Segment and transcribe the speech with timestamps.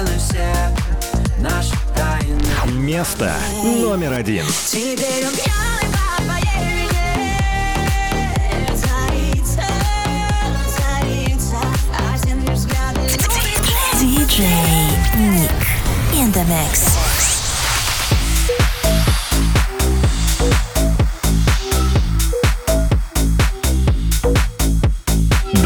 [0.00, 0.54] тайны все,
[1.38, 2.72] наши тайны.
[2.72, 4.46] Место номер один.
[4.66, 5.90] Теперь он пьяный.
[6.08, 6.22] А
[15.18, 15.50] Ник
[16.14, 17.09] in the mix.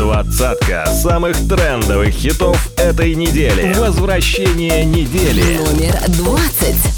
[0.05, 3.73] Двадцатка самых трендовых хитов этой недели.
[3.73, 5.57] Возвращение недели.
[5.57, 6.94] Номер двадцать.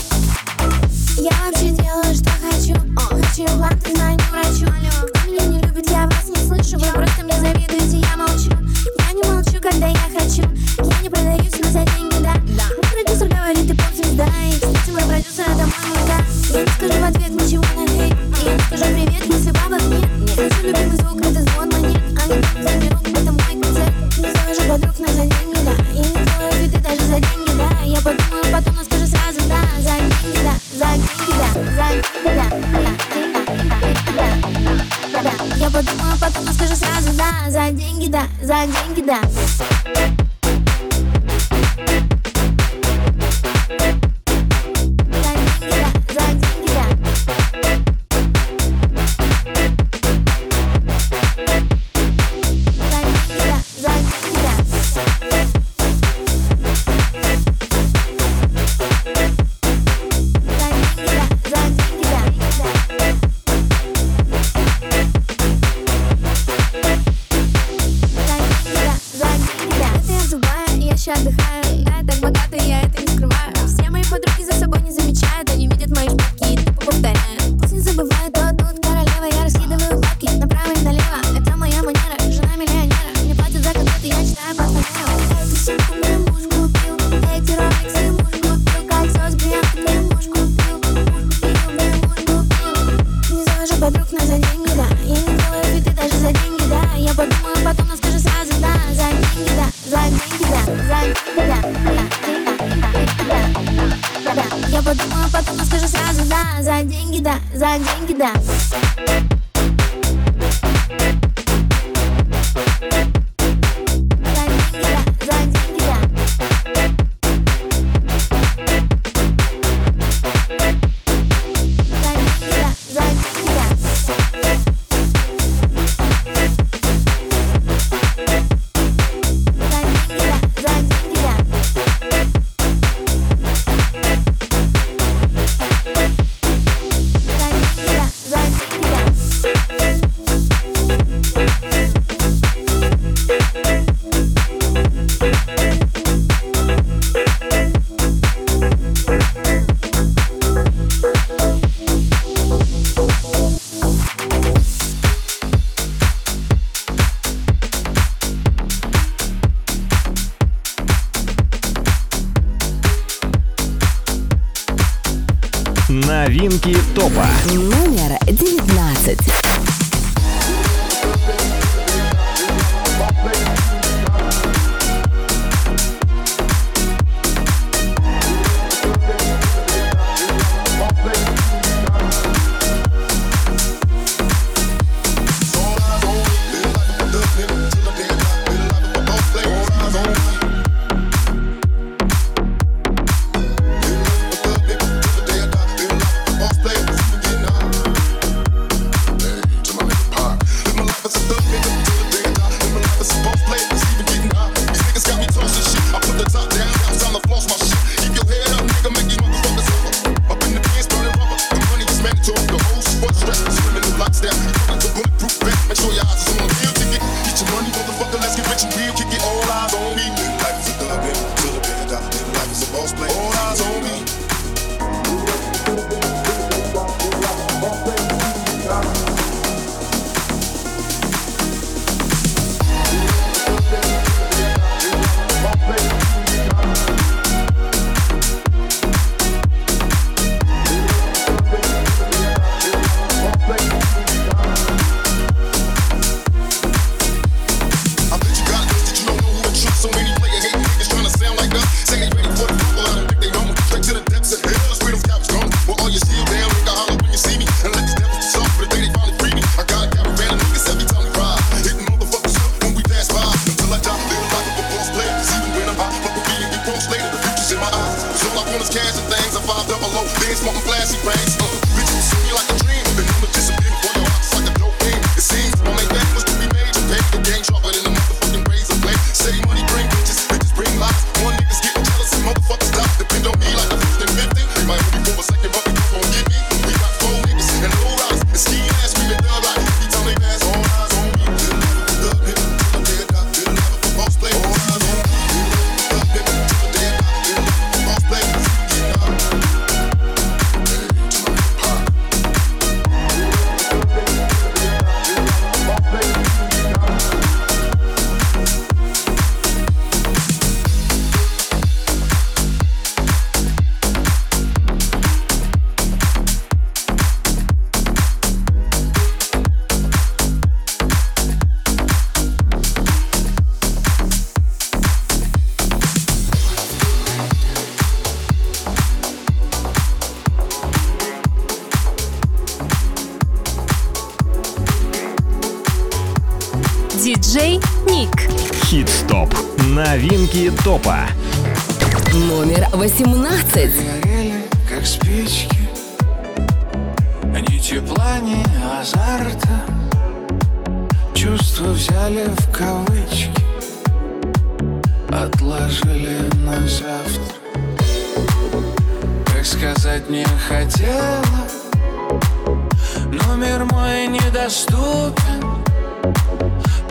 [364.46, 365.42] Мой недоступен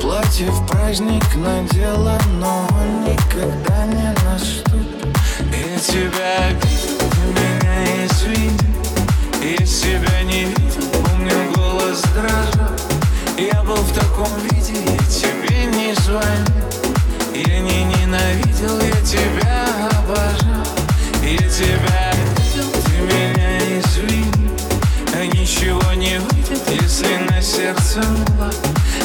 [0.02, 5.18] Платье в праздник надела, но он никогда не наступит.
[5.52, 8.60] Я тебя видел, ты меня извини.
[9.42, 12.76] Я себя не видел, помню голос дрожал.
[13.38, 16.66] Я был в таком виде, я тебе не звонил.
[17.34, 19.66] Я не ненавидел, я тебя
[19.98, 20.66] обожал.
[21.24, 24.36] Я тебя видел, ты меня извини.
[25.24, 28.02] Ничего не выйдет, если на сердце
[28.38, 28.52] мла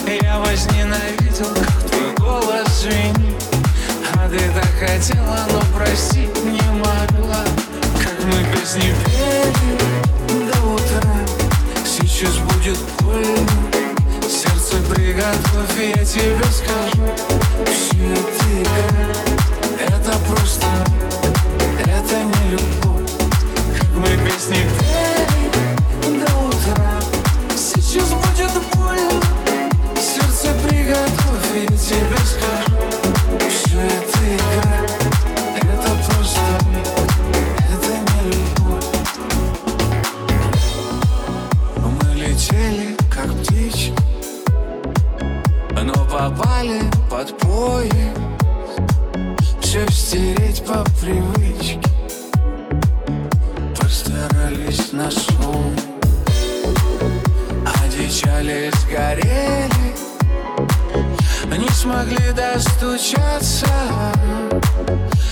[0.06, 3.40] Я возненавидел, как твой голос звенит.
[4.14, 7.44] А ты так хотела, но простить не могла.
[8.02, 11.14] Как мы песни пели до утра.
[11.86, 13.48] Сейчас будет больно.
[14.28, 17.06] Сердце приготовь, я тебе скажу.
[17.66, 18.12] Все
[18.60, 19.14] игра,
[19.78, 20.66] это просто.
[21.78, 23.10] Это не любовь.
[23.78, 24.99] Как мы песни пели
[62.00, 63.66] Не смогли достучаться.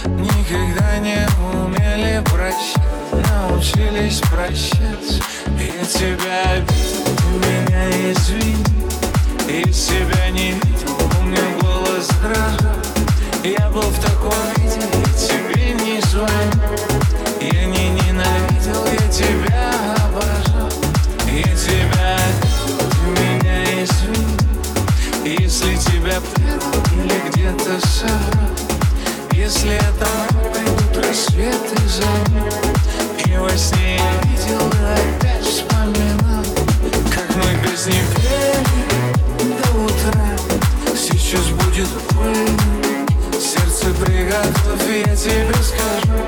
[0.04, 2.76] Никогда не умели прощать
[3.30, 5.22] Научились прощаться.
[5.58, 8.56] Я тебя ты меня извини
[9.48, 12.76] И себя не видел, помню голос дрожал
[13.42, 13.98] Я был в
[29.50, 32.52] Если это мог, придут рассветы за ним
[33.24, 36.44] И во сне я видел, и опять вспоминал
[37.10, 40.36] Как мы песни пели до утра.
[40.94, 42.58] Сейчас будет больно.
[43.40, 46.27] Сердце приготовь, я тебе скажу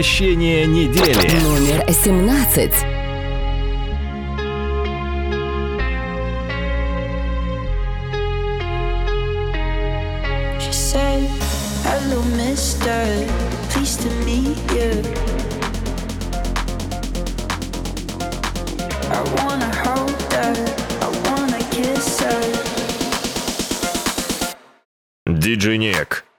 [0.00, 1.42] Обращение недели.
[1.42, 2.72] Номер 17.
[11.84, 13.26] Hello, mister.
[13.68, 15.04] Pleased to meet you.
[19.10, 20.54] I wanna hold her.
[21.02, 22.40] I wanna kiss her.
[25.26, 26.29] Диджинек.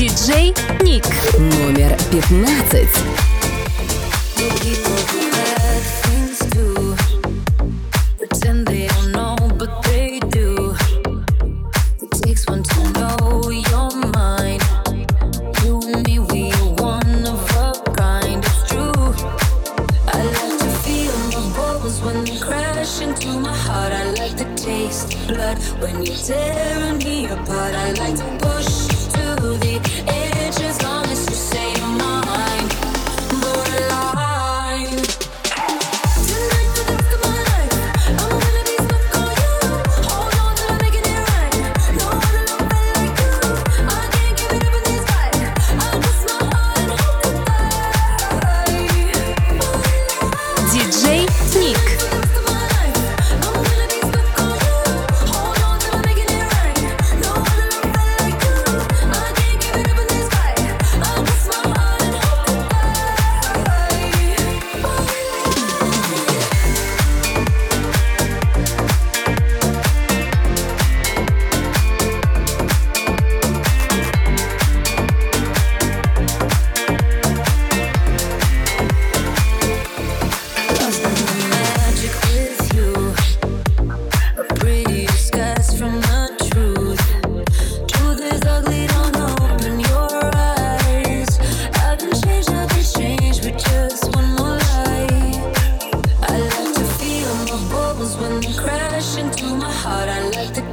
[0.00, 1.04] диджей Ник.
[1.38, 2.88] Номер пятнадцать.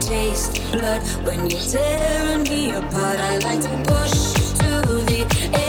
[0.08, 3.20] taste blood when you're tearing me apart.
[3.20, 5.67] I like to push to the edge.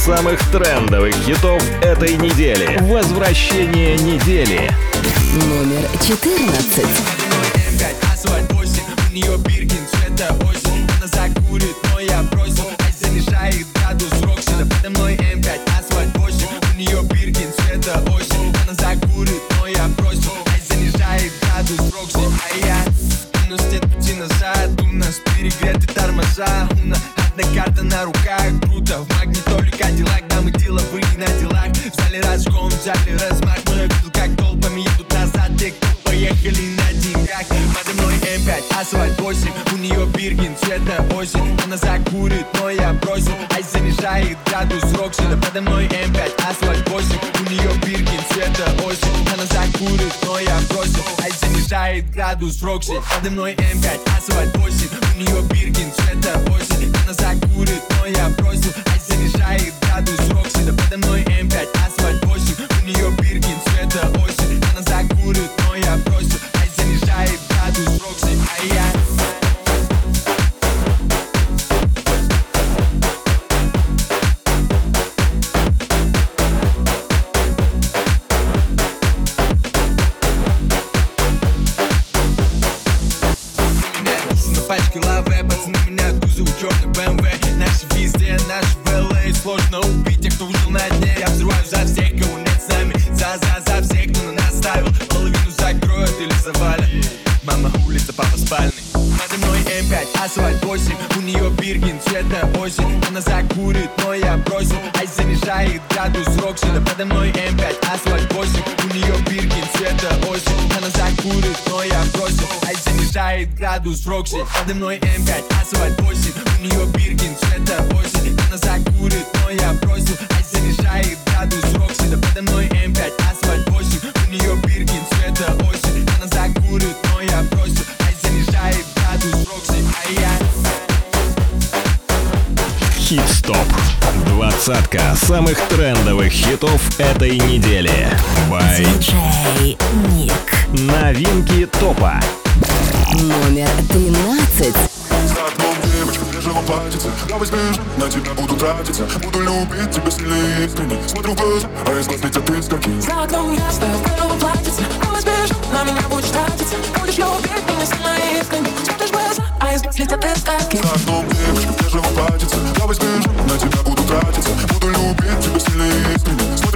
[0.00, 2.78] самых трендовых хитов этой недели.
[2.80, 4.70] Возвращение недели.
[5.46, 7.19] Номер 14.
[53.20, 54.56] Подо мной М5, асфальт,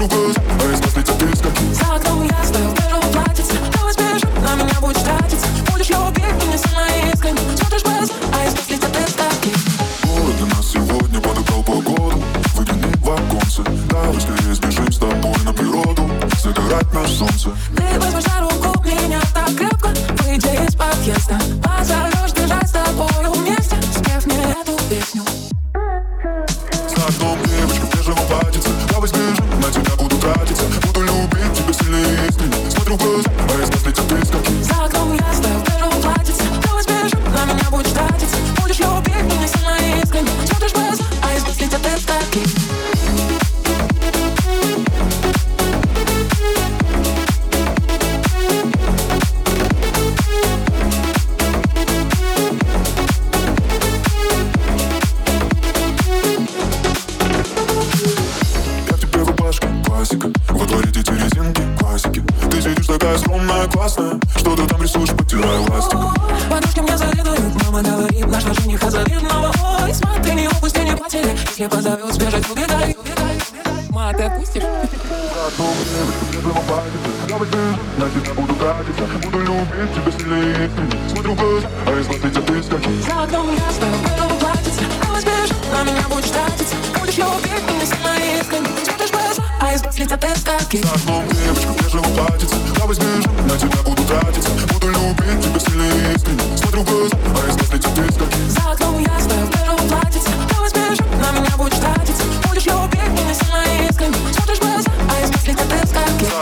[0.00, 0.53] madrugoso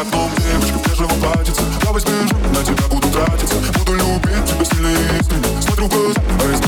[0.02, 1.62] окном девушка в бежевом платьице.
[1.84, 2.10] Я возьму
[2.54, 3.54] на тебя буду тратиться.
[3.78, 6.61] Буду любить тебя сильно и Смотрю в глаза, а из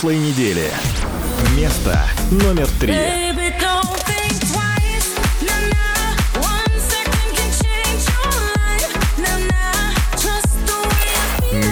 [0.00, 0.70] прошлой недели.
[1.56, 2.94] Место номер три.
[2.94, 3.52] Baby.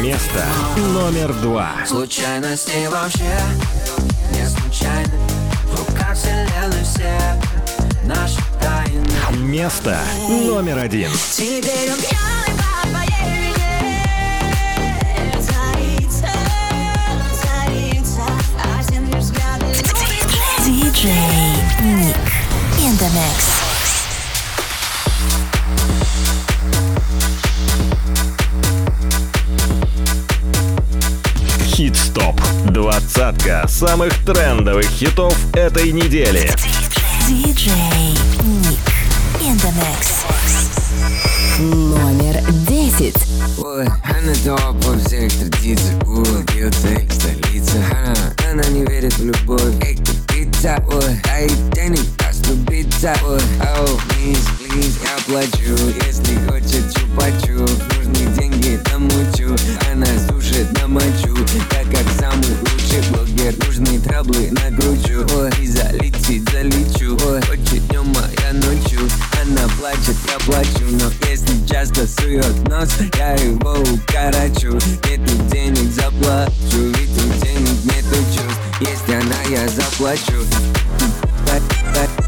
[0.02, 0.44] Место
[0.76, 1.72] номер два.
[1.86, 3.38] Случайности вообще
[4.32, 5.18] не случайны
[5.64, 7.40] В руках вселенной все
[8.04, 11.10] наши тайны Место номер один.
[11.32, 11.92] Теперь
[23.18, 23.44] mix.
[31.64, 32.40] Хит-стоп.
[32.70, 36.50] Двадцатка самых трендовых хитов этой недели.
[37.28, 37.72] DJ
[38.62, 38.88] Nick
[39.40, 40.18] in the mix.
[41.58, 43.14] Номер 10.
[43.58, 44.32] Ой, она
[45.00, 45.32] всех
[46.54, 47.78] их столица
[48.70, 53.40] не верит в любовь Эй, пицца, ой, а и денег оступиться Ой,
[53.76, 59.56] оу, плиз, я плачу Если хочет чупачу Нужны деньги, намучу
[59.90, 61.34] Она сушит на мочу
[61.70, 63.54] Так как самый лучший блогер.
[63.66, 67.16] Нужны траблы накручу Ой, и залетит, залечу.
[67.26, 69.00] Ой, хочет днем, а я ночью.
[69.40, 72.90] Она плачет, я плачу Но если часто сует нос.
[73.16, 74.74] Я его укорочу.
[75.06, 76.92] Нету денег, заплачу.
[76.96, 78.60] Ведь у денег нету чувств.
[78.80, 80.44] Если она, я заплачу.
[81.50, 82.27] Она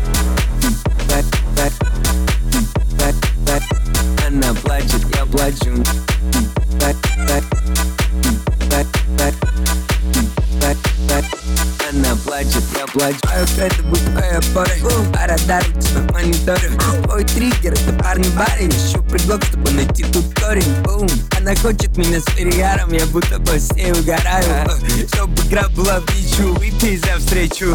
[13.00, 14.72] toi Мою это бухая поры
[15.16, 16.72] А радар у тебя мониторю
[17.04, 21.08] Твой триггер это парни барин Ищу предлог, чтобы найти тут корень Бум.
[21.38, 24.68] Она хочет меня с перегаром Я будто бы сей угораю
[25.14, 27.72] Чтобы игра была в ничью Выпей за встречу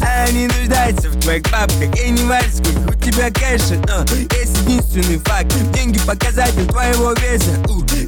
[0.00, 4.04] Она не нуждается в твоих бабках И не важно, сколько у тебя кэша Но
[4.38, 5.52] есть единственный факт.
[5.72, 7.50] Деньги показатель твоего веса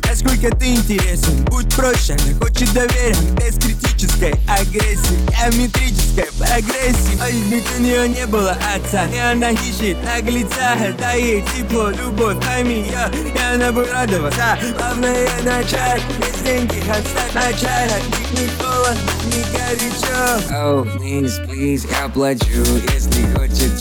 [0.09, 1.45] Насколько ты интересен?
[1.47, 5.19] Будь проще, она хочет доверия Без критической агрессии.
[5.43, 9.07] А Геометрической прогрессии агрессив А ведь у нее не было отца.
[9.13, 14.59] И она ищет наглеца Да ей тепло, любовь, а пойми я И она бы радоваться.
[14.77, 20.09] Главное начать, без деньги отстать Начать от них не холодно, не горячо.
[20.51, 23.78] Oh, please, please, я плачу Если хочется.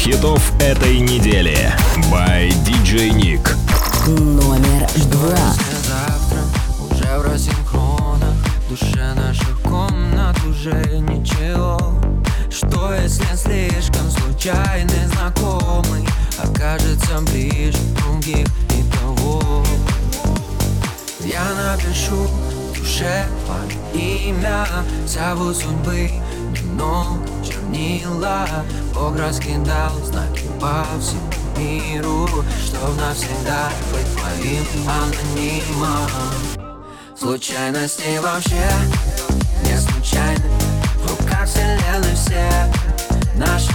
[0.00, 1.70] хитов этой недели.
[2.10, 3.54] By DJ Nick.
[4.08, 5.36] Номер два.
[5.86, 6.38] Завтра
[6.80, 8.34] уже в рассинхронах
[8.70, 11.78] Душе наших комнат уже ничего
[12.50, 16.08] Что если слишком случайный знакомый
[16.42, 19.62] Окажется ближе других и того
[21.20, 22.26] Я напишу
[22.74, 23.26] душе
[23.92, 24.66] имя
[25.06, 26.10] Зову судьбы,
[26.72, 27.18] но
[27.70, 28.46] подняла
[28.94, 32.28] Бог раскидал знаки по всему миру
[32.64, 36.10] Чтоб навсегда быть твоим анонимом.
[37.18, 38.70] Случайности вообще
[39.64, 40.50] не случайны.
[40.96, 42.50] В руках вселенной все
[43.36, 43.70] наши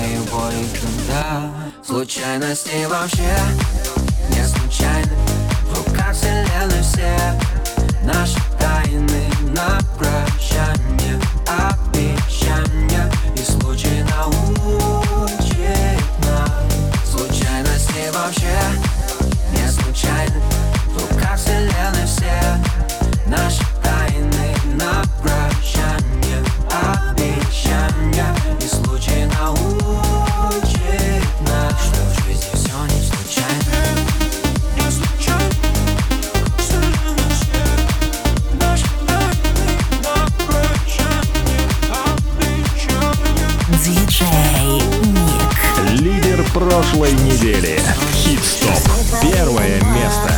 [0.00, 1.52] его легенда
[1.84, 3.34] Случайности вообще
[4.30, 5.16] не случайны.
[5.64, 7.16] В руках вселенной все
[8.04, 9.24] наши тайны
[9.54, 13.10] на прощание Обещания.
[13.34, 15.56] И случай научит
[16.20, 16.50] нас.
[17.10, 18.58] Случайности вообще
[19.52, 20.42] не случайны.
[20.88, 22.58] В руках вселенной все
[46.78, 47.80] прошлой недели.
[48.12, 48.78] Хит-стоп.
[49.20, 50.37] Первое место.